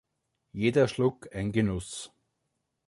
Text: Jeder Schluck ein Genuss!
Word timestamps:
Jeder 0.51 0.87
Schluck 0.87 1.29
ein 1.31 1.51
Genuss! 1.51 2.11